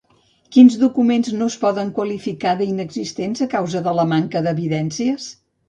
[0.55, 5.33] Quins documents no es poden qualificar d'inexistents a causa de la manca d'evidències?